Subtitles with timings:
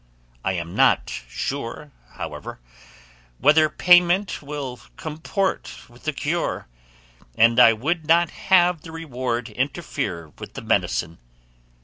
[0.43, 2.59] I am not sure, however,
[3.37, 6.67] whether payment will comport with the cure,
[7.35, 11.19] and I would not have the reward interfere with the medicine.